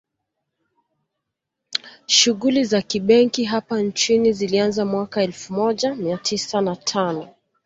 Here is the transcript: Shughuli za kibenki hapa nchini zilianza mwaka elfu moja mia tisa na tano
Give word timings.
Shughuli 2.05 2.63
za 2.63 2.81
kibenki 2.81 3.43
hapa 3.43 3.81
nchini 3.81 4.33
zilianza 4.33 4.85
mwaka 4.85 5.23
elfu 5.23 5.53
moja 5.53 5.95
mia 5.95 6.17
tisa 6.17 6.61
na 6.61 6.75
tano 6.75 7.29